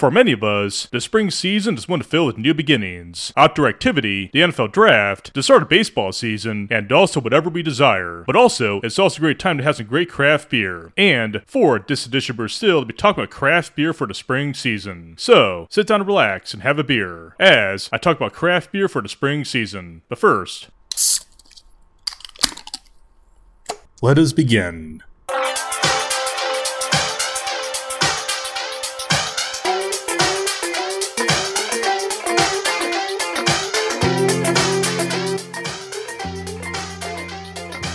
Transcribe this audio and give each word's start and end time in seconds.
For 0.00 0.10
many 0.10 0.32
of 0.32 0.42
us, 0.42 0.86
the 0.86 0.98
spring 0.98 1.30
season 1.30 1.76
is 1.76 1.86
one 1.86 1.98
to 1.98 2.06
fill 2.06 2.24
with 2.24 2.38
new 2.38 2.54
beginnings, 2.54 3.34
outdoor 3.36 3.68
activity, 3.68 4.30
the 4.32 4.40
NFL 4.40 4.72
draft, 4.72 5.34
the 5.34 5.42
start 5.42 5.60
of 5.60 5.68
baseball 5.68 6.10
season, 6.12 6.68
and 6.70 6.90
also 6.90 7.20
whatever 7.20 7.50
we 7.50 7.62
desire. 7.62 8.24
But 8.26 8.34
also, 8.34 8.80
it's 8.80 8.98
also 8.98 9.18
a 9.18 9.20
great 9.20 9.38
time 9.38 9.58
to 9.58 9.62
have 9.62 9.76
some 9.76 9.84
great 9.84 10.08
craft 10.08 10.48
beer. 10.48 10.94
And 10.96 11.42
for 11.46 11.78
this 11.86 12.06
edition 12.06 12.34
Brew 12.34 12.48
Still, 12.48 12.80
to 12.80 12.86
be 12.86 12.94
talking 12.94 13.22
about 13.22 13.30
craft 13.30 13.76
beer 13.76 13.92
for 13.92 14.06
the 14.06 14.14
spring 14.14 14.54
season. 14.54 15.16
So, 15.18 15.66
sit 15.68 15.86
down 15.86 16.00
and 16.00 16.08
relax 16.08 16.54
and 16.54 16.62
have 16.62 16.78
a 16.78 16.82
beer 16.82 17.36
as 17.38 17.90
I 17.92 17.98
talk 17.98 18.16
about 18.16 18.32
craft 18.32 18.72
beer 18.72 18.88
for 18.88 19.02
the 19.02 19.08
spring 19.10 19.44
season. 19.44 20.00
But 20.08 20.18
first, 20.18 20.70
let 24.00 24.16
us 24.16 24.32
begin. 24.32 25.02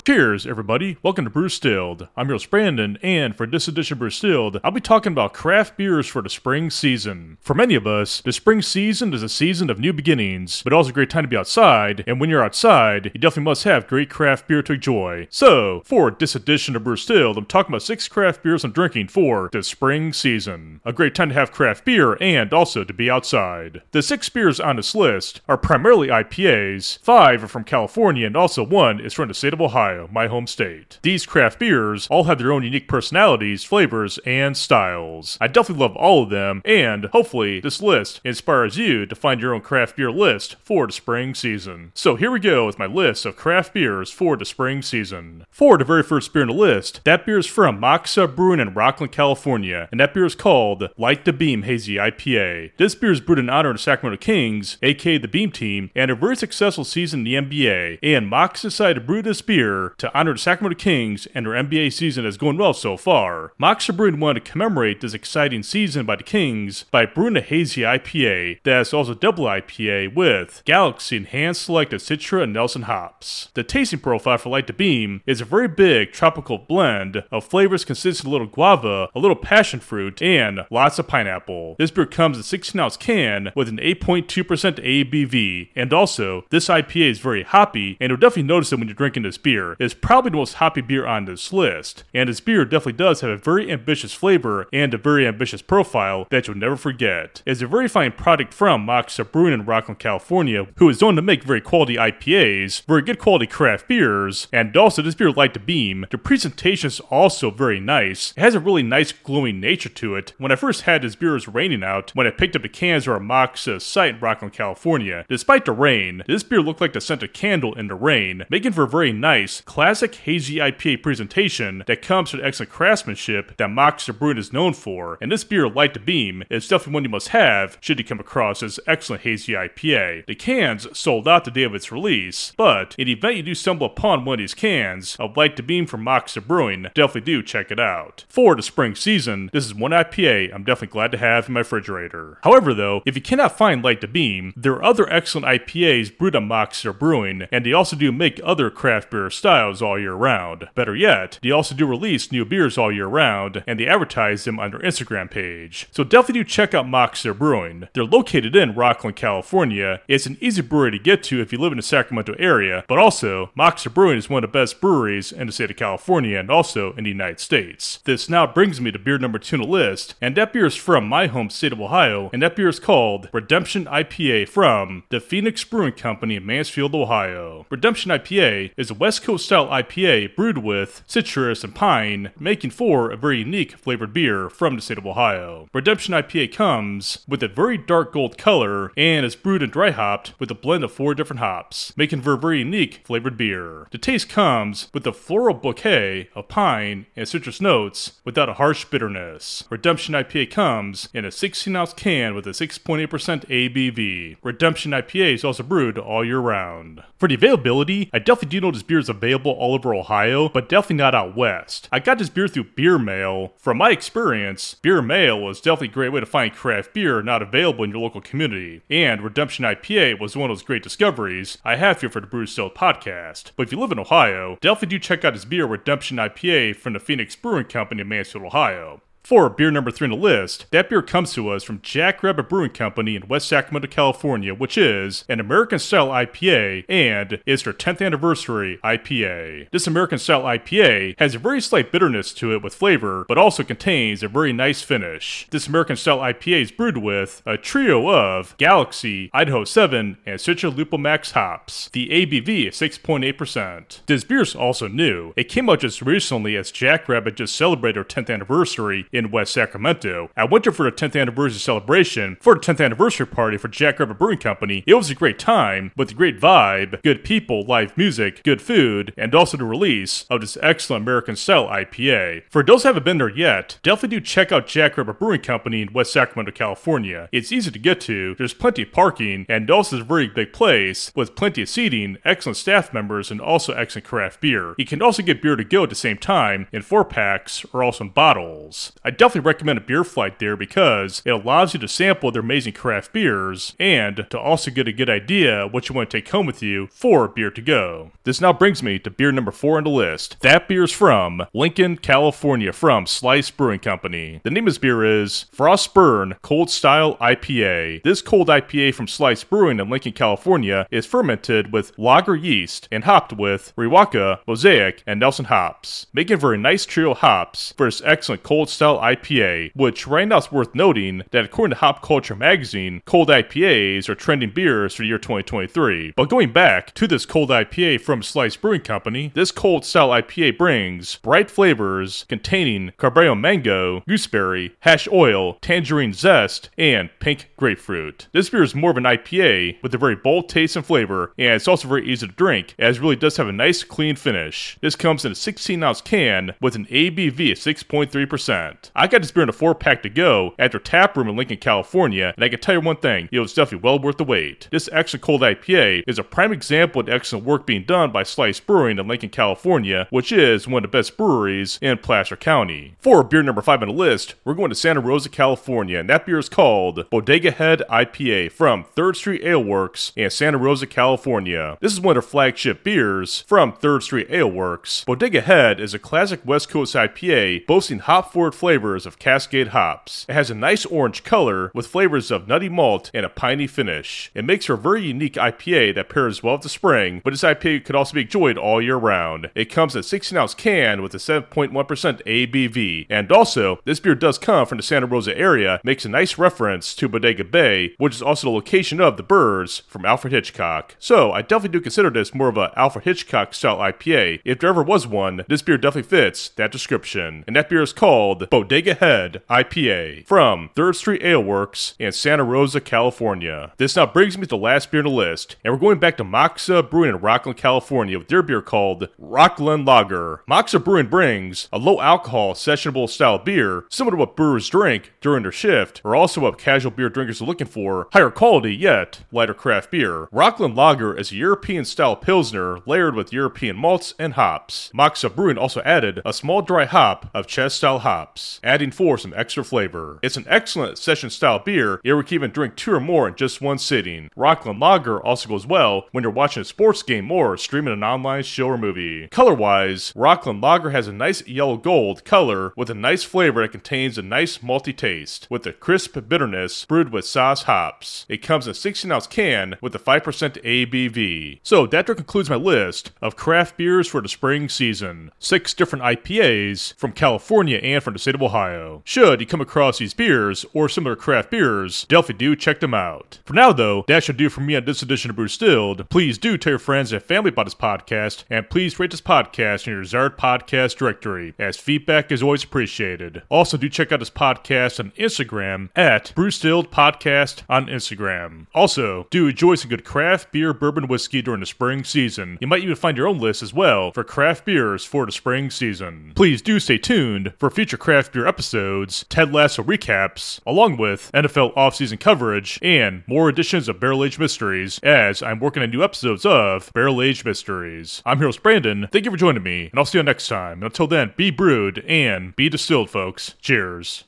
Cheers, 0.06 0.46
everybody. 0.46 0.98
Welcome 1.02 1.26
to 1.26 1.32
Brewstilled. 1.32 2.10
I'm 2.16 2.28
your 2.28 2.36
host, 2.36 2.52
Brandon, 2.52 3.00
and 3.02 3.36
for 3.36 3.48
this 3.48 3.68
edition 3.68 3.96
of 3.96 4.02
Brewstilled, 4.02 4.62
I'll 4.64 4.70
be 4.70 4.80
talking 4.80 5.12
about 5.12 5.34
craft 5.34 5.78
beers 5.78 6.06
for 6.06 6.22
the 6.22 6.30
spring 6.30 6.70
season. 6.70 7.40
For 7.42 7.56
many 7.56 7.74
of 7.74 7.88
us, 7.88 8.22
the 8.22 8.32
spring 8.32 8.62
season 8.62 9.16
is 9.16 9.24
a 9.24 9.30
season 9.30 9.68
of 9.72 9.80
new 9.80 9.94
beginnings, 9.94 10.62
but 10.62 10.74
also 10.74 10.92
a 10.92 10.94
great 10.94 11.10
time 11.10 11.24
to 11.24 11.28
be 11.28 11.36
outside, 11.36 12.04
and 12.06 12.20
when 12.20 12.30
you're 12.30 12.44
outside, 12.44 13.10
you 13.16 13.20
definitely 13.20 13.46
must 13.46 13.64
have 13.64 13.88
great 13.88 14.12
craft 14.12 14.48
beer 14.48 14.62
to 14.62 14.74
enjoy. 14.74 15.28
So, 15.32 15.82
for 15.86 16.12
this 16.12 16.36
edition 16.36 16.76
of 16.76 16.84
Brewstilled, 16.84 17.36
I'm 17.36 17.48
talking 17.48 17.72
about 17.72 17.82
six 17.82 18.08
craft 18.08 18.44
beers 18.44 18.64
I'm 18.64 18.74
drinking 18.74 19.08
for 19.08 19.50
the 19.52 19.64
spring 19.64 20.14
season. 20.14 20.82
A 20.86 20.94
great 20.94 21.16
time 21.16 21.30
to 21.30 21.36
have 21.36 21.52
craft 21.52 21.84
beer 21.84 22.16
and 22.22 22.54
also 22.54 22.84
to 22.84 22.94
be 22.94 23.10
outside. 23.10 23.82
The 23.90 24.04
six 24.04 24.30
beers 24.30 24.60
on 24.60 24.76
this 24.76 24.94
list 24.94 25.42
are 25.48 25.58
primarily 25.58 26.10
IPAs, 26.10 27.00
five 27.02 27.44
are 27.44 27.48
from 27.48 27.64
California, 27.64 28.28
and 28.28 28.38
also 28.38 28.64
one 28.64 29.00
is 29.00 29.12
from 29.12 29.30
the 29.30 29.34
state 29.34 29.54
of 29.54 29.62
Ohio 29.62 29.95
my 30.12 30.28
home 30.28 30.48
state. 30.48 31.00
These 31.02 31.26
craft 31.26 31.60
beers 31.60 32.08
all 32.08 32.26
have 32.26 32.38
their 32.38 32.52
own 32.52 32.64
unique 32.64 32.88
personalities, 32.88 33.64
flavors, 33.64 34.20
and 34.26 34.56
styles. 34.56 35.38
I 35.42 35.48
definitely 35.48 35.82
love 35.82 35.96
all 35.96 36.24
of 36.24 36.30
them, 36.30 36.62
and 36.66 37.06
hopefully 37.06 37.60
this 37.60 37.82
list 37.82 38.22
inspires 38.24 38.78
you 38.78 39.06
to 39.06 39.16
find 39.16 39.42
your 39.42 39.54
own 39.54 39.62
craft 39.62 39.98
beer 39.98 40.12
list 40.12 40.56
for 40.64 40.88
the 40.88 40.94
spring 40.94 41.36
season. 41.36 41.92
So 41.94 42.16
here 42.16 42.32
we 42.32 42.40
go 42.40 42.66
with 42.66 42.80
my 42.80 42.86
list 42.86 43.26
of 43.26 43.36
craft 43.36 43.74
beers 43.74 44.12
for 44.12 44.38
the 44.38 44.46
spring 44.46 44.82
season. 44.82 45.46
For 45.50 45.78
the 45.78 45.86
very 45.86 46.04
first 46.04 46.34
beer 46.34 46.44
in 46.44 46.50
the 46.50 46.54
list, 46.54 47.02
that 47.04 47.26
beer 47.26 47.40
is 47.40 47.46
from 47.46 47.80
Moksa 47.80 48.34
Brewing 48.36 48.60
in 48.60 48.74
Rocklin, 48.74 49.12
California, 49.12 49.88
and 49.92 50.00
that 50.00 50.14
beer 50.14 50.26
is 50.26 50.36
called 50.36 50.90
Light 50.98 51.26
the 51.26 51.34
Beam 51.34 51.64
Hazy 51.64 51.96
IPA. 51.96 52.72
This 52.78 52.96
beer 52.96 53.12
is 53.12 53.22
brewed 53.22 53.40
in 53.40 53.50
honor 53.50 53.70
of 53.70 53.76
the 53.76 53.82
Sacramento 53.82 54.20
Kings, 54.22 54.78
aka 54.82 55.18
the 55.18 55.28
Beam 55.28 55.52
Team, 55.52 55.92
and 55.96 56.12
a 56.12 56.16
very 56.16 56.36
successful 56.36 56.84
season 56.84 57.26
in 57.26 57.50
the 57.50 57.58
NBA, 57.58 58.00
and 58.02 58.32
Moksa 58.32 58.64
decided 58.64 58.96
to 58.96 59.06
brew 59.06 59.22
this 59.22 59.42
beer 59.42 59.85
to 59.98 60.18
honor 60.18 60.34
the 60.34 60.40
Sacramento 60.40 60.78
Kings 60.78 61.28
and 61.34 61.46
their 61.46 61.54
NBA 61.54 61.94
season 61.94 62.26
is 62.26 62.38
going 62.38 62.58
well 62.58 62.74
so 62.74 62.98
far. 62.98 63.54
Moksa 63.60 63.96
Brewing 63.96 64.20
wanted 64.20 64.46
to 64.46 64.52
commemorate 64.52 65.02
this 65.02 65.14
exciting 65.14 65.64
season 65.64 66.06
by 66.06 66.16
the 66.16 66.24
Kings 66.24 66.86
by 66.92 67.06
brewing 67.06 67.38
a 67.38 67.42
hazy 67.42 67.82
IPA 67.82 68.60
that's 68.64 68.94
also 68.94 69.14
double 69.14 69.46
IPA 69.46 70.16
with 70.16 70.62
Galaxy 70.66 71.18
and 71.18 71.28
hand 71.28 71.58
selected 71.58 72.02
Citra 72.02 72.44
and 72.44 72.54
Nelson 72.54 72.84
hops. 72.84 73.50
The 73.54 73.64
tasting 73.64 74.00
profile 74.00 74.38
for 74.38 74.50
Light 74.50 74.68
the 74.68 74.74
Beam 74.74 75.22
is 75.26 75.42
a 75.42 75.46
very 75.46 75.68
big 75.68 76.12
tropical 76.12 76.58
blend 76.58 77.24
of 77.32 77.46
flavors 77.46 77.86
consisting 77.86 78.28
of 78.28 78.30
a 78.30 78.32
little 78.32 78.48
guava, 78.48 79.10
a 79.16 79.20
little 79.20 79.36
passion 79.36 79.80
fruit, 79.80 80.22
and 80.22 80.66
lots 80.70 81.00
of 81.00 81.08
pineapple. 81.08 81.76
This 81.78 81.92
beer 81.92 82.06
comes 82.06 82.38
in 82.38 82.42
a 82.42 82.44
16 82.44 82.80
ounce 82.80 82.98
can 82.98 83.52
with 83.56 83.70
an 83.70 83.78
8.2% 83.78 84.26
ABV, 84.26 85.70
and 85.76 85.94
also 85.94 86.46
this 86.50 86.68
IPA 86.68 87.12
is 87.12 87.20
very 87.20 87.44
hoppy, 87.44 87.98
and 88.00 88.10
you'll 88.10 88.18
definitely 88.18 88.44
notice 88.44 88.72
it 88.72 88.80
when 88.80 88.88
you're 88.88 88.96
drinking 88.96 89.24
this 89.24 89.38
beer 89.38 89.75
is 89.80 89.94
probably 89.94 90.32
the 90.32 90.38
most 90.38 90.56
hoppy 90.56 90.82
beer 90.82 91.06
on 91.06 91.26
this 91.26 91.52
list, 91.52 92.04
and 92.14 92.30
this 92.30 92.40
beer 92.40 92.66
definitely 92.66 92.94
does 92.94 93.22
have 93.22 93.30
a 93.30 93.38
very 93.38 93.72
ambitious 93.72 94.14
flavor 94.14 94.68
and 94.72 94.94
a 94.94 94.98
very 94.98 95.28
ambitious 95.28 95.62
profile 95.62 96.28
that 96.30 96.48
you'll 96.48 96.58
never 96.58 96.76
forget. 96.76 97.42
It's 97.46 97.62
a 97.62 97.68
very 97.68 97.88
fine 97.88 98.12
product 98.12 98.54
from 98.54 98.86
Moksa 98.86 99.30
Brewing 99.32 99.54
in 99.54 99.66
Rocklin, 99.66 100.00
California, 100.00 100.68
who 100.78 100.90
is 100.90 101.02
known 101.02 101.16
to 101.16 101.22
make 101.22 101.44
very 101.44 101.62
quality 101.62 101.96
IPAs, 101.96 102.86
very 102.86 103.02
good 103.02 103.20
quality 103.20 103.48
craft 103.48 103.88
beers, 103.88 104.48
and 104.52 104.76
also 104.76 105.02
this 105.02 105.16
beer 105.16 105.32
Light 105.32 105.54
the 105.54 105.60
Beam. 105.60 106.06
The 106.12 106.18
presentation 106.18 106.88
is 106.88 107.00
also 107.00 107.52
very 107.52 107.80
nice. 107.80 108.34
It 108.38 108.42
has 108.42 108.56
a 108.56 108.60
really 108.60 108.84
nice 108.84 109.12
glowing 109.12 109.60
nature 109.60 109.90
to 109.90 110.16
it. 110.16 110.34
When 110.38 110.52
I 110.52 110.56
first 110.56 110.82
had 110.82 111.02
this 111.02 111.16
beer, 111.16 111.32
it 111.32 111.34
was 111.34 111.48
raining 111.48 111.84
out. 111.84 112.12
When 112.16 112.28
I 112.28 112.32
picked 112.32 112.56
up 112.56 112.62
the 112.62 112.70
cans 112.70 113.06
from 113.06 113.28
Moksa 113.28 113.76
uh, 113.76 113.80
site 113.80 114.16
in 114.16 114.22
Rocklin, 114.22 114.52
California, 114.52 115.26
despite 115.30 115.66
the 115.66 115.72
rain, 115.72 116.24
this 116.28 116.44
beer 116.44 116.62
looked 116.62 116.82
like 116.82 116.94
the 116.94 117.02
scented 117.02 117.34
candle 117.34 117.74
in 117.74 117.88
the 117.88 117.96
rain, 117.96 118.46
making 118.50 118.74
for 118.74 118.84
a 118.84 118.88
very 118.88 119.12
nice, 119.12 119.62
classic 119.66 120.16
hazy 120.16 120.58
IPA 120.58 121.02
presentation 121.02 121.84
that 121.88 122.02
comes 122.02 122.32
with 122.32 122.46
excellent 122.46 122.72
craftsmanship 122.72 123.58
that 123.58 123.70
Moksa 123.70 124.18
Brewing 124.18 124.38
is 124.38 124.54
known 124.54 124.74
for, 124.74 125.18
and 125.20 125.32
this 125.32 125.44
beer, 125.44 125.68
Light 125.68 125.94
to 125.96 126.00
Beam, 126.00 126.44
is 126.50 126.68
definitely 126.68 126.94
one 126.94 127.04
you 127.04 127.10
must 127.10 127.30
have 127.30 127.78
should 127.82 128.00
you 128.00 128.06
come 128.06 128.20
across 128.20 128.60
this 128.60 128.80
excellent 128.88 129.24
hazy 129.24 129.54
IPA. 129.54 130.26
The 130.28 130.36
cans 130.36 130.88
sold 130.98 131.28
out 131.28 131.46
the 131.46 131.52
day 131.52 131.64
of 131.64 131.76
its 131.76 131.92
release, 131.92 132.54
but 132.56 132.96
in 132.98 133.08
the 133.08 133.14
event 133.14 133.38
you 133.38 133.44
do 133.44 133.56
stumble 133.56 133.88
upon 133.88 134.24
one 134.24 134.36
of 134.36 134.40
these 134.40 134.54
cans 134.54 135.16
of 135.20 135.36
Light 135.36 135.56
to 135.58 135.64
Beam 135.64 135.86
from 135.86 136.06
Moksa 136.06 136.46
Brewing, 136.46 136.84
definitely 136.94 137.22
do 137.22 137.44
check 137.44 137.72
it 137.72 137.80
out. 137.80 138.24
For 138.30 138.56
the 138.56 138.62
spring 138.62 138.96
season, 138.96 139.50
this 139.52 139.66
is 139.66 139.74
one 139.76 139.92
IPA 139.92 140.54
I'm 140.54 140.64
definitely 140.64 140.94
glad 140.94 141.12
to 141.12 141.18
have 141.18 141.48
in 141.48 141.54
my 141.54 141.62
refrigerator. 141.62 142.38
However, 142.44 142.74
though, 142.74 143.02
if 143.06 143.16
you 143.16 143.22
cannot 143.22 143.58
find 143.58 143.84
Light 143.84 144.02
to 144.02 144.08
Beam, 144.08 144.54
there 144.56 144.74
are 144.74 144.84
other 144.84 145.12
excellent 145.12 145.48
IPAs 145.48 146.16
brewed 146.16 146.36
on 146.36 146.48
Moksa 146.48 146.98
Brewing, 146.98 147.48
and 147.52 147.66
they 147.66 147.74
also 147.74 147.96
do 147.96 148.12
make 148.12 148.40
other 148.44 148.70
craft 148.70 149.10
beer 149.10 149.30
styles 149.30 149.55
all 149.82 150.00
year 150.00 150.14
round. 150.14 150.70
Better 150.76 150.96
yet, 150.96 151.40
they 151.42 151.52
also 151.52 151.76
do 151.76 151.86
release 151.86 152.32
new 152.32 152.46
beers 152.46 152.78
all 152.78 152.92
year 152.92 153.08
round, 153.08 153.64
and 153.66 153.80
they 153.80 153.88
advertise 153.88 154.44
them 154.44 154.60
on 154.60 154.72
their 154.72 154.80
Instagram 154.80 155.30
page. 155.30 155.88
So 155.92 156.04
definitely 156.04 156.44
do 156.44 156.50
check 156.50 156.74
out 156.74 156.86
Moksa 156.86 157.38
Brewing. 157.38 157.88
They're 157.94 158.04
located 158.04 158.56
in 158.56 158.74
Rocklin, 158.74 159.16
California. 159.16 160.02
It's 160.08 160.26
an 160.26 160.38
easy 160.40 160.62
brewery 160.62 160.92
to 160.92 161.00
get 161.00 161.24
to 161.24 161.42
if 161.42 161.52
you 161.52 161.58
live 161.58 161.72
in 161.72 161.78
the 161.78 161.84
Sacramento 161.84 162.36
area, 162.38 162.84
but 162.88 163.00
also, 163.00 163.52
Moksa 163.58 163.94
Brewing 163.94 164.18
is 164.18 164.30
one 164.30 164.44
of 164.44 164.52
the 164.52 164.60
best 164.60 164.80
breweries 164.80 165.32
in 165.32 165.48
the 165.48 165.54
state 165.54 165.72
of 165.72 165.78
California 165.78 166.40
and 166.40 166.52
also 166.52 166.94
in 166.94 167.04
the 167.04 167.10
United 167.10 167.40
States. 167.40 168.00
This 168.06 168.30
now 168.30 168.46
brings 168.46 168.80
me 168.80 168.92
to 168.92 169.00
beer 169.00 169.18
number 169.18 169.40
two 169.40 169.56
on 169.56 169.62
the 169.62 169.68
list, 169.68 170.16
and 170.22 170.36
that 170.36 170.54
beer 170.54 170.66
is 170.66 170.76
from 170.76 171.08
my 171.08 171.28
home 171.28 171.50
state 171.50 171.72
of 171.72 171.82
Ohio, 171.82 172.30
and 172.34 172.42
that 172.42 172.56
beer 172.56 172.68
is 172.68 172.80
called 172.80 173.30
Redemption 173.32 173.86
IPA 173.86 174.50
from 174.50 175.04
the 175.10 175.20
Phoenix 175.20 175.64
Brewing 175.64 175.94
Company 175.94 176.36
in 176.36 176.46
Mansfield, 176.46 176.94
Ohio. 176.94 177.66
Redemption 177.70 178.12
IPA 178.12 178.72
is 178.78 178.90
a 178.90 178.94
West 178.94 179.24
Coast 179.24 179.45
style 179.46 179.68
IPA 179.68 180.36
brewed 180.36 180.58
with 180.58 181.04
citrus 181.06 181.64
and 181.64 181.76
pine, 181.76 182.32
making 182.40 182.72
for 182.72 183.12
a 183.12 183.18
very 183.18 183.38
unique 183.40 183.74
flavored 183.74 184.12
beer 184.12 184.50
from 184.50 184.76
the 184.76 184.82
state 184.82 184.98
of 184.98 185.06
Ohio. 185.06 185.70
Redemption 185.72 186.16
IPA 186.16 186.52
comes 186.52 187.20
with 187.28 187.44
a 187.44 187.48
very 187.48 187.78
dark 187.78 188.12
gold 188.12 188.40
color 188.40 188.92
and 188.98 189.24
is 189.24 189.36
brewed 189.36 189.62
and 189.62 189.72
dry 189.72 189.92
hopped 189.92 190.34
with 190.40 190.50
a 190.50 190.56
blend 190.56 190.84
of 190.84 190.92
four 190.92 191.14
different 191.14 191.40
hops, 191.40 191.94
making 191.96 192.22
for 192.22 192.34
a 192.34 192.38
very 192.38 192.60
unique 192.60 193.02
flavored 193.04 193.38
beer. 193.38 193.88
The 193.92 194.00
taste 194.00 194.30
comes 194.30 194.90
with 194.94 195.06
a 195.06 195.14
floral 195.14 195.54
bouquet 195.54 196.30
of 196.34 196.48
pine 196.48 197.06
and 197.16 197.28
citrus 197.28 197.62
notes 197.62 198.14
without 198.24 198.50
a 198.50 198.54
harsh 198.54 198.86
bitterness. 198.86 199.64
Redemption 199.70 200.16
IPA 200.16 200.50
comes 200.50 201.08
in 201.14 201.24
a 201.24 201.32
16 201.32 201.76
ounce 201.76 201.94
can 201.94 202.34
with 202.34 202.48
a 202.48 202.52
6.8% 202.52 203.08
ABV. 203.48 204.38
Redemption 204.42 204.92
IPA 204.92 205.36
is 205.36 205.44
also 205.44 205.62
brewed 205.62 206.00
all 206.00 206.26
year 206.26 206.40
round. 206.40 207.04
For 207.20 207.28
the 207.28 207.36
availability, 207.36 208.10
I 208.12 208.20
definitely 208.20 208.50
do 208.50 208.62
know 208.62 208.72
this 208.72 208.82
beer 208.82 209.00
is 209.00 209.08
available 209.08 209.25
all 209.34 209.74
over 209.74 209.94
Ohio, 209.94 210.50
but 210.50 210.70
definitely 210.70 210.98
not 210.98 211.16
out 211.16 211.36
west. 211.36 211.88
I 211.92 212.00
got 212.00 212.18
this 212.18 212.30
beer 212.30 212.48
through 212.48 212.72
Beer 212.76 213.00
Mail. 213.00 213.54
From 213.58 213.78
my 213.78 213.92
experience, 213.92 214.76
Beer 214.76 215.02
Mail 215.02 215.40
was 215.40 215.62
definitely 215.62 215.90
a 215.90 215.92
great 215.92 216.12
way 216.12 216.20
to 216.20 216.26
find 216.26 216.54
craft 216.54 216.94
beer 216.94 217.22
not 217.22 217.42
available 217.42 217.84
in 217.84 217.92
your 217.92 218.00
local 218.00 218.22
community. 218.22 218.82
And 218.90 219.22
Redemption 219.22 219.66
IPA 219.66 220.20
was 220.20 220.36
one 220.36 220.50
of 220.50 220.58
those 220.58 220.64
great 220.64 220.84
discoveries 220.84 221.58
I 221.64 221.78
have 221.78 222.02
here 222.02 222.10
for 222.10 222.22
the 222.22 222.28
Brew 222.28 222.46
Still 222.46 222.70
podcast. 222.70 223.52
But 223.56 223.68
if 223.68 223.72
you 223.72 223.80
live 223.80 223.92
in 223.92 224.00
Ohio, 224.00 224.58
definitely 224.62 224.98
do 224.98 225.00
check 225.00 225.26
out 225.26 225.34
this 225.34 225.46
beer 225.46 225.66
Redemption 225.66 226.18
IPA 226.18 226.76
from 226.76 226.94
the 226.94 227.00
Phoenix 227.00 227.36
Brewing 227.36 227.66
Company 227.66 228.02
in 228.02 228.08
Mansfield, 228.08 228.46
Ohio. 228.46 229.02
For 229.26 229.50
beer 229.50 229.72
number 229.72 229.90
three 229.90 230.06
on 230.06 230.12
the 230.12 230.18
list, 230.18 230.68
that 230.70 230.88
beer 230.88 231.02
comes 231.02 231.34
to 231.34 231.50
us 231.50 231.64
from 231.64 231.82
Jackrabbit 231.82 232.48
Brewing 232.48 232.70
Company 232.70 233.16
in 233.16 233.28
West 233.28 233.48
Sacramento, 233.48 233.88
California, 233.88 234.54
which 234.54 234.78
is 234.78 235.26
an 235.28 235.40
American 235.40 235.80
style 235.80 236.10
IPA 236.10 236.86
and 236.88 237.42
is 237.44 237.64
their 237.64 237.74
10th 237.74 238.06
anniversary 238.06 238.80
IPA. 238.84 239.72
This 239.72 239.88
American 239.88 240.20
style 240.20 240.44
IPA 240.44 241.16
has 241.18 241.34
a 241.34 241.40
very 241.40 241.60
slight 241.60 241.92
bitterness 241.92 242.36
to 242.36 242.54
it 242.54 242.62
with 242.62 242.76
flavor, 242.76 243.26
but 243.28 243.40
also 243.40 243.64
contains 243.64 244.22
a 244.22 244.28
very 244.28 244.54
nice 244.54 244.84
finish. 244.84 245.48
This 245.50 245.66
American 245.66 245.96
style 245.96 246.20
IPA 246.20 246.62
is 246.62 246.72
brewed 246.72 246.98
with 246.98 247.42
a 247.48 247.58
trio 247.58 248.08
of 248.08 248.56
Galaxy, 248.58 249.32
Idaho 249.34 249.64
7, 249.64 250.20
and 250.24 250.40
Citra 250.40 250.76
Lupo 250.76 251.00
Max 251.00 251.32
hops. 251.32 251.90
The 251.94 252.10
ABV 252.10 252.68
is 252.68 252.76
6.8%. 252.76 254.02
This 254.06 254.24
beer 254.24 254.42
is 254.44 254.54
also 254.54 254.88
new. 254.88 255.34
It 255.36 255.50
came 255.50 255.68
out 255.68 255.80
just 255.80 256.04
recently 256.04 256.56
as 256.56 256.70
Jackrabbit 256.70 257.38
just 257.38 257.56
celebrated 257.56 257.96
their 257.96 258.04
10th 258.04 258.32
anniversary 258.32 259.08
in 259.16 259.32
West 259.32 259.54
Sacramento. 259.54 260.30
I 260.36 260.44
went 260.44 260.64
there 260.64 260.74
for 260.74 260.84
the 260.84 260.92
10th 260.92 261.20
anniversary 261.20 261.60
celebration 261.60 262.38
for 262.42 262.56
the 262.56 262.60
10th 262.60 262.84
anniversary 262.84 263.28
party 263.28 263.58
for 263.58 263.68
Jackrabbit 263.68 264.18
Brewing 264.18 264.40
Company. 264.40 264.84
It 264.86 264.94
was 264.94 265.10
a 265.10 265.16
great 265.16 265.40
time 265.40 265.92
with 265.96 266.12
a 266.12 266.14
great 266.14 266.40
vibe, 266.40 267.02
good 267.04 267.24
people, 267.24 267.66
live 267.66 267.98
music, 267.98 268.44
good 268.44 268.62
food, 268.62 269.14
and 269.18 269.34
also 269.34 269.58
the 269.58 269.64
release 269.66 270.26
of 270.30 270.42
this 270.42 270.58
excellent 270.62 271.04
American 271.04 271.36
style 271.36 271.68
IPA. 271.68 272.44
For 272.50 272.64
those 272.64 272.84
who 272.84 272.90
haven't 272.90 273.06
been 273.06 273.18
there 273.18 273.30
yet, 273.30 273.80
definitely 273.84 274.20
do 274.20 274.26
check 274.26 274.52
out 274.52 274.68
Jackrabbit 274.68 275.20
Brewing 275.20 275.42
Company 275.42 275.82
in 275.82 275.94
West 275.94 276.12
Sacramento, 276.12 276.52
California. 276.52 277.30
It's 277.32 277.52
easy 277.52 277.72
to 277.72 277.80
get 277.80 278.02
to, 278.02 278.36
there's 278.36 278.54
plenty 278.54 278.84
of 278.84 278.92
parking, 278.92 279.46
and 279.48 279.70
also 279.70 279.98
it's 279.98 280.04
a 280.04 280.08
very 280.08 280.28
big 280.28 280.54
place 280.54 281.12
with 281.16 281.36
plenty 281.36 281.62
of 281.62 281.70
seating, 281.70 282.18
excellent 282.26 282.58
staff 282.58 282.94
members, 282.94 283.32
and 283.32 283.40
also 283.40 283.74
excellent 283.74 284.06
craft 284.06 284.42
beer. 284.42 284.76
You 284.78 284.86
can 284.86 285.02
also 285.02 285.24
get 285.24 285.42
beer 285.42 285.56
to 285.56 285.64
go 285.64 285.84
at 285.84 285.90
the 285.90 285.96
same 285.96 286.18
time 286.18 286.68
in 286.72 286.82
four 286.82 287.06
packs 287.06 287.66
or 287.74 287.84
also 287.84 288.06
in 288.06 288.10
bottles. 288.10 288.92
I 289.06 289.12
definitely 289.12 289.48
recommend 289.48 289.78
a 289.78 289.82
beer 289.82 290.04
flight 290.04 290.40
there 290.40 290.58
because 290.58 291.22
it 291.26 291.30
allows 291.30 291.76
you 291.76 291.80
to 291.80 291.88
sample 291.88 292.32
their 292.32 292.42
amazing 292.42 292.74
craft 292.74 293.14
beers 293.14 293.76
and 293.80 294.26
to 294.32 294.40
also 294.40 294.72
get 294.72 294.88
a 294.88 294.92
good 294.92 295.12
idea 295.12 295.68
what 295.68 295.88
you 295.88 295.94
want 295.94 296.10
to 296.10 296.18
take 296.18 296.28
home 296.30 296.48
with 296.48 296.64
you 296.64 296.88
for 296.88 297.28
beer 297.28 297.52
to 297.52 297.62
go. 297.62 298.14
This 298.24 298.42
now 298.42 298.52
brings 298.52 298.82
me 298.82 298.98
to 298.98 299.12
beer 299.12 299.32
number 299.32 299.52
four 299.52 299.78
on 299.78 299.84
the 299.84 299.92
list. 299.92 300.38
That 300.40 300.68
beer 300.68 300.86
is 300.86 300.92
from 300.92 301.46
Lincoln, 301.54 301.98
California, 301.98 302.74
from 302.74 303.06
Slice 303.06 303.52
Brewing 303.52 303.78
Company. 303.78 304.42
The 304.44 304.50
name 304.50 304.64
of 304.64 304.74
this 304.74 304.80
beer 304.80 305.06
is 305.06 305.46
Frostburn 305.56 306.42
Cold 306.42 306.72
Style 306.72 307.16
IPA. 307.18 308.02
This 308.02 308.24
cold 308.24 308.48
IPA 308.48 308.96
from 308.96 309.08
Slice 309.08 309.44
Brewing 309.44 309.80
in 309.80 309.88
Lincoln, 309.88 310.14
California 310.14 310.88
is 310.90 311.06
fermented 311.06 311.72
with 311.72 311.96
lager 312.00 312.36
yeast 312.36 312.88
and 312.92 313.04
hopped 313.04 313.34
with 313.34 313.72
Riwaka, 313.78 314.40
Mosaic, 314.48 315.04
and 315.06 315.20
Nelson 315.20 315.46
hops, 315.46 316.08
making 316.12 316.40
for 316.40 316.56
a 316.56 316.58
nice 316.58 316.88
trio 316.88 317.14
hops 317.14 317.72
for 317.78 317.86
this 317.86 318.02
excellent 318.04 318.42
cold 318.42 318.68
style 318.68 318.95
IPA, 319.00 319.72
which 319.76 320.08
right 320.08 320.28
now 320.28 320.38
is 320.38 320.52
worth 320.52 320.74
noting 320.76 321.24
that 321.32 321.46
according 321.46 321.76
to 321.76 321.80
Hop 321.80 322.02
Culture 322.02 322.36
magazine, 322.36 323.02
cold 323.06 323.30
IPAs 323.30 324.10
are 324.10 324.16
trending 324.16 324.52
beers 324.52 324.96
for 324.96 325.04
the 325.04 325.08
year 325.08 325.18
2023. 325.18 326.14
But 326.16 326.30
going 326.30 326.52
back 326.52 326.94
to 326.96 327.08
this 327.08 327.26
cold 327.26 327.50
IPA 327.50 328.02
from 328.02 328.24
Slice 328.24 328.56
Brewing 328.56 328.82
Company, 328.82 329.32
this 329.34 329.52
cold 329.52 329.86
style 329.86 330.10
IPA 330.10 330.58
brings 330.58 331.18
bright 331.18 331.50
flavors 331.50 332.26
containing 332.30 332.94
Cabrera 332.98 333.36
mango, 333.36 334.02
gooseberry, 334.08 334.76
hash 334.82 335.08
oil, 335.12 335.54
tangerine 335.62 336.14
zest, 336.14 336.70
and 336.78 337.10
pink 337.20 337.50
grapefruit. 337.58 338.28
This 338.32 338.50
beer 338.50 338.64
is 338.64 338.76
more 338.76 338.92
of 338.92 338.98
an 338.98 339.04
IPA 339.04 339.82
with 339.82 339.94
a 339.94 339.98
very 339.98 340.16
bold 340.16 340.50
taste 340.50 340.76
and 340.76 340.86
flavor, 340.86 341.34
and 341.38 341.54
it's 341.54 341.68
also 341.68 341.88
very 341.88 342.08
easy 342.08 342.28
to 342.28 342.34
drink, 342.34 342.76
as 342.80 342.98
it 342.98 343.02
really 343.02 343.16
does 343.16 343.38
have 343.38 343.48
a 343.48 343.52
nice 343.52 343.84
clean 343.84 344.16
finish. 344.16 344.78
This 344.82 344.96
comes 344.96 345.26
in 345.26 345.32
a 345.32 345.36
16 345.36 345.84
ounce 345.84 346.02
can 346.02 346.54
with 346.62 346.76
an 346.76 346.86
ABV 346.86 347.52
of 347.52 347.58
6.3%. 347.58 348.85
I 348.96 349.08
got 349.08 349.22
this 349.22 349.32
beer 349.32 349.44
in 349.44 349.50
a 349.50 349.54
4 349.54 349.76
pack 349.76 350.04
to 350.04 350.10
go 350.10 350.54
at 350.60 350.72
their 350.72 350.80
tap 350.80 351.16
room 351.16 351.30
in 351.30 351.36
Lincoln, 351.36 351.58
California, 351.58 352.34
and 352.36 352.44
I 352.44 352.50
can 352.50 352.60
tell 352.60 352.76
you 352.76 352.82
one 352.82 352.98
thing, 352.98 353.30
it 353.32 353.40
was 353.40 353.54
definitely 353.54 353.84
well 353.84 354.00
worth 354.00 354.18
the 354.18 354.24
wait. 354.24 354.68
This 354.72 354.90
extra 354.92 355.20
cold 355.20 355.42
IPA 355.42 356.04
is 356.08 356.20
a 356.20 356.24
prime 356.24 356.52
example 356.52 357.00
of 357.00 357.08
the 357.08 357.14
excellent 357.14 357.46
work 357.46 357.66
being 357.66 357.84
done 357.84 358.12
by 358.12 358.24
Slice 358.24 358.60
Brewing 358.60 359.00
in 359.00 359.08
Lincoln, 359.08 359.30
California, 359.30 360.08
which 360.10 360.32
is 360.32 360.68
one 360.68 360.84
of 360.84 360.92
the 360.92 360.98
best 360.98 361.18
breweries 361.18 361.80
in 361.82 361.98
Placer 361.98 362.36
County. 362.36 362.96
For 363.00 363.24
beer 363.24 363.44
number 363.44 363.62
5 363.62 363.82
on 363.82 363.88
the 363.88 363.94
list, 363.94 364.36
we're 364.44 364.54
going 364.54 364.70
to 364.70 364.76
Santa 364.76 365.00
Rosa, 365.00 365.30
California, 365.30 366.00
and 366.00 366.10
that 366.10 366.26
beer 366.26 366.40
is 366.40 366.50
called 366.50 367.10
Bodega 367.10 367.52
Head 367.52 367.84
IPA 367.90 368.52
from 368.52 368.86
3rd 368.96 369.16
Street 369.16 369.42
Ale 369.44 369.64
Works 369.64 370.12
in 370.16 370.30
Santa 370.30 370.58
Rosa, 370.58 370.88
California. 370.88 371.78
This 371.82 371.94
is 371.94 372.02
one 372.02 372.18
of 372.18 372.24
their 372.24 372.30
flagship 372.30 372.84
beers 372.84 373.42
from 373.48 373.74
3rd 373.74 374.04
Street 374.04 374.28
Ale 374.30 374.52
Works. 374.52 375.04
Bodega 375.06 375.42
Head 375.42 375.80
is 375.80 375.94
a 375.94 376.00
classic 376.00 376.42
West 376.46 376.70
Coast 376.70 376.96
IPA 376.96 377.66
boasting 377.66 378.00
hop 378.00 378.32
forward 378.32 378.56
flavors 378.76 379.06
of 379.06 379.18
Cascade 379.18 379.70
hops. 379.70 380.26
It 380.28 380.34
has 380.34 380.52
a 380.52 380.54
nice 380.54 380.86
orange 380.88 381.24
color 381.24 381.72
with 381.74 381.88
flavors 381.88 382.30
of 382.30 382.50
nutty 382.50 382.68
malt 382.68 383.10
and 383.14 383.26
a 383.26 383.30
piney 383.30 383.68
finish. 383.68 384.30
It 384.36 384.44
makes 384.44 384.66
for 384.66 384.74
a 384.74 384.78
very 384.78 385.02
unique 385.02 385.36
IPA 385.36 385.96
that 385.96 386.10
pairs 386.10 386.44
well 386.44 386.56
with 386.56 386.64
the 386.64 386.68
spring, 386.68 387.22
but 387.24 387.30
this 387.32 387.44
IPA 387.44 387.86
could 387.86 387.96
also 387.96 388.16
be 388.16 388.24
enjoyed 388.24 388.58
all 388.58 388.82
year 388.82 388.98
round. 388.98 389.50
It 389.56 389.72
comes 389.72 389.96
in 389.96 390.02
a 390.02 390.04
16 390.04 390.38
ounce 390.38 390.54
can 390.54 391.02
with 391.02 391.16
a 391.16 391.20
7.1% 391.20 391.72
ABV, 391.72 393.08
and 393.10 393.32
also, 393.32 393.80
this 393.86 394.02
beer 394.02 394.14
does 394.14 394.38
come 394.38 394.66
from 394.66 394.78
the 394.78 394.84
Santa 394.84 395.06
Rosa 395.06 395.38
area, 395.38 395.80
makes 395.86 396.04
a 396.04 396.10
nice 396.10 396.38
reference 396.38 396.94
to 396.96 397.08
Bodega 397.08 397.46
Bay, 397.46 397.96
which 397.98 398.16
is 398.16 398.22
also 398.22 398.48
the 398.48 398.54
location 398.54 399.00
of 399.00 399.16
the 399.16 399.24
birds 399.24 399.84
from 399.88 400.04
Alfred 400.04 400.34
Hitchcock. 400.34 400.98
So, 401.00 401.32
I 401.32 401.44
definitely 401.44 401.80
do 401.80 401.82
consider 401.82 402.10
this 402.10 402.36
more 402.36 402.50
of 402.50 402.58
a 402.58 402.74
Alfred 402.76 403.06
Hitchcock 403.06 403.54
style 403.54 403.78
IPA. 403.78 404.42
If 404.44 404.60
there 404.60 404.70
ever 404.70 404.84
was 404.84 405.08
one, 405.08 405.46
this 405.48 405.62
beer 405.62 405.78
definitely 405.78 406.10
fits 406.10 406.50
that 406.50 406.74
description. 406.74 407.46
And 407.48 407.56
that 407.56 407.70
beer 407.70 407.82
is 407.82 407.94
called 407.94 408.50
Bodega 408.56 408.94
Head 408.94 409.42
IPA 409.50 410.26
from 410.26 410.70
3rd 410.78 410.96
Street 410.96 411.24
Ale 411.26 411.44
Works 411.44 411.94
in 412.00 412.14
Santa 412.14 412.46
Rosa, 412.46 412.80
California. 412.80 413.74
This 413.76 413.98
now 413.98 414.06
brings 414.06 414.38
me 414.38 414.44
to 414.44 414.48
the 414.48 414.56
last 414.56 414.92
beer 414.92 415.02
on 415.02 415.08
the 415.08 415.12
list, 415.12 415.58
and 415.66 415.74
we're 415.74 415.80
going 415.80 416.00
back 416.00 416.16
to 416.16 416.24
Moksa 416.24 416.90
Brewing 416.90 417.10
in 417.10 417.20
Rocklin, 417.20 417.58
California 417.58 418.18
with 418.18 418.30
their 418.30 418.42
beer 418.42 418.62
called 418.62 419.10
Rocklin 419.20 419.86
Lager. 419.86 420.42
Moksa 420.50 420.82
Brewing 420.82 421.08
brings 421.08 421.68
a 421.74 421.78
low 421.78 422.00
alcohol, 422.00 422.54
sessionable 422.54 423.10
style 423.10 423.38
beer, 423.38 423.84
similar 423.90 424.16
to 424.16 424.20
what 424.22 424.38
brewers 424.38 424.70
drink 424.70 425.12
during 425.20 425.44
their 425.44 425.52
shift, 425.52 426.00
or 426.06 426.16
also 426.16 426.40
what 426.40 426.58
casual 426.58 426.92
beer 426.92 427.10
drinkers 427.10 427.42
are 427.42 427.46
looking 427.46 427.68
for, 427.68 428.08
higher 428.14 428.32
quality 428.32 428.74
yet 428.74 429.20
lighter 429.34 429.54
craft 429.54 429.92
beer. 429.92 430.28
Rocklin 430.28 430.78
Lager 430.78 431.14
is 431.14 431.34
a 431.34 431.36
European 431.36 431.84
style 431.84 432.16
pilsner 432.16 432.80
layered 432.86 433.16
with 433.16 433.34
European 433.34 433.76
malts 433.76 434.14
and 434.18 434.36
hops. 434.36 434.92
Moksa 434.96 435.36
Brewing 435.36 435.58
also 435.58 435.82
added 435.82 436.22
a 436.24 436.32
small 436.32 436.62
dry 436.62 436.86
hop 436.86 437.30
of 437.34 437.48
Czech 437.48 437.72
style 437.72 438.00
hops, 438.00 438.45
adding 438.64 438.92
for 438.92 439.18
some 439.18 439.34
extra 439.36 439.64
flavor. 439.64 440.20
It's 440.22 440.38
an 440.38 440.46
excellent 440.48 440.98
session 440.98 441.30
style 441.30 441.60
beer, 441.60 442.00
you 442.04 442.22
can 442.24 442.36
even 442.36 442.52
drink 442.52 442.76
two 442.76 442.94
or 442.94 443.00
more 443.00 443.28
in 443.28 443.36
just 443.36 443.62
one 443.62 443.78
sitting. 443.78 444.30
Rocklin 444.38 444.80
Lager 444.80 445.24
also 445.24 445.50
goes 445.50 445.68
well 445.68 446.08
when 446.12 446.24
you're 446.24 446.32
watching 446.32 446.62
a 446.62 446.66
sports 446.66 447.04
game 447.04 447.32
or 447.32 447.58
streaming 447.58 447.94
an 447.94 448.04
online 448.04 448.44
show 448.44 448.68
or 448.68 448.78
movie. 448.78 449.28
Color 449.30 449.54
wise, 449.54 450.12
Rocklin 450.14 450.62
Lager 450.62 450.92
has 450.92 451.08
a 451.08 451.14
nice 451.14 451.46
yellow 451.48 451.78
gold 451.78 452.24
color 452.26 452.74
with 452.76 452.90
a 452.90 452.96
nice 452.96 453.24
flavor 453.24 453.62
that 453.62 453.72
contains 453.72 454.18
a 454.18 454.22
nice 454.22 454.60
malty 454.60 454.96
taste, 454.96 455.48
with 455.50 455.66
a 455.66 455.74
crisp 455.74 456.18
bitterness 456.28 456.86
brewed 456.86 457.12
with 457.12 457.26
Saaz 457.26 457.64
hops. 457.64 458.26
It 458.30 458.42
comes 458.42 458.68
in 458.68 458.72
a 458.72 458.74
16 458.74 459.12
ounce 459.12 459.28
can 459.28 459.76
with 459.82 459.96
a 459.96 460.00
5% 460.00 460.22
ABV. 460.64 461.60
So 461.64 461.86
that 461.88 462.06
concludes 462.06 462.50
my 462.50 462.56
list 462.56 463.12
of 463.22 463.36
craft 463.36 463.78
beers 463.78 464.08
for 464.08 464.22
the 464.22 464.30
spring 464.30 464.70
season. 464.70 465.32
Six 465.40 465.74
different 465.74 466.04
IPAs 466.04 466.94
from 466.96 467.12
California 467.12 467.78
and 467.78 468.04
from 468.04 468.14
the 468.14 468.20
state 468.20 468.35
of 468.36 468.44
Ohio. 468.44 469.02
Should 469.06 469.40
you 469.42 469.48
come 469.48 469.62
across 469.62 469.98
these 469.98 470.14
beers 470.14 470.66
or 470.74 470.88
similar 470.88 471.16
craft 471.16 471.50
beers, 471.52 472.06
definitely 472.06 472.46
do 472.46 472.56
check 472.56 472.80
them 472.80 472.94
out. 472.94 473.40
For 473.46 473.54
now, 473.54 473.72
though, 473.72 474.06
that 474.08 474.24
should 474.24 474.38
do 474.38 474.50
for 474.50 474.62
me 474.62 474.76
on 474.76 474.86
this 474.86 475.02
edition 475.02 475.32
of 475.32 475.38
Brewstilled. 475.38 476.10
Please 476.10 476.38
do 476.38 476.58
tell 476.58 476.72
your 476.72 476.80
friends 476.80 477.12
and 477.12 477.24
family 477.24 477.50
about 477.50 477.66
this 477.66 477.76
podcast, 477.76 478.44
and 478.50 478.70
please 478.70 479.00
rate 479.00 479.12
this 479.12 479.22
podcast 479.22 479.88
in 479.88 479.94
your 479.94 480.04
desired 480.04 480.38
podcast 480.38 480.98
directory, 480.98 481.54
as 481.58 481.78
feedback 481.78 482.32
is 482.32 482.44
always 482.44 482.64
appreciated. 482.64 483.44
Also, 483.50 483.78
do 483.78 483.90
check 483.90 484.12
out 484.12 484.20
this 484.20 484.30
podcast 484.30 485.00
on 485.00 485.12
Instagram 485.12 485.90
at 485.96 486.34
Brewstilled 486.36 486.90
Podcast 486.90 487.64
on 487.70 487.88
Instagram. 487.88 488.68
Also, 488.76 489.28
do 489.30 489.48
enjoy 489.48 489.76
some 489.76 489.90
good 489.90 490.06
craft 490.06 490.52
beer, 490.52 490.74
bourbon, 490.74 491.08
whiskey 491.08 491.42
during 491.42 491.62
the 491.62 491.66
spring 491.66 492.04
season. 492.04 492.58
You 492.62 492.68
might 492.68 492.84
even 492.84 492.96
find 492.96 493.18
your 493.18 493.28
own 493.28 493.40
list 493.40 493.64
as 493.64 493.74
well 493.74 494.12
for 494.12 494.24
craft 494.24 494.66
beers 494.66 495.06
for 495.06 495.26
the 495.26 495.32
spring 495.32 495.70
season. 495.70 496.34
Please 496.36 496.62
do 496.62 496.80
stay 496.80 496.98
tuned 496.98 497.54
for 497.58 497.70
future 497.70 497.98
craft 497.98 498.25
beer 498.32 498.48
episodes, 498.48 499.26
Ted 499.30 499.54
Lasso 499.54 499.84
recaps, 499.84 500.60
along 500.66 500.98
with 500.98 501.32
NFL 501.34 501.74
offseason 501.76 502.20
coverage 502.20 502.80
and 502.82 503.24
more 503.28 503.50
editions 503.50 503.88
of 503.88 504.00
Barrel 504.00 504.24
Age 504.24 504.40
Mysteries 504.40 505.00
as 505.04 505.42
I'm 505.42 505.60
working 505.60 505.84
on 505.84 505.90
new 505.92 506.04
episodes 506.04 506.46
of 506.46 506.92
Barrel 506.94 507.22
Age 507.22 507.44
Mysteries. 507.46 508.22
I'm 508.26 508.38
Heroes 508.38 508.58
Brandon. 508.58 509.08
Thank 509.12 509.26
you 509.26 509.32
for 509.32 509.38
joining 509.38 509.64
me, 509.64 509.90
and 509.92 510.00
I'll 510.00 510.06
see 510.06 510.18
you 510.18 510.24
next 510.24 510.48
time. 510.48 510.84
Until 510.84 511.08
then, 511.08 511.34
be 511.36 511.52
brewed 511.52 512.00
and 512.08 512.56
be 512.56 512.70
distilled, 512.70 513.10
folks. 513.10 513.56
Cheers. 513.62 514.24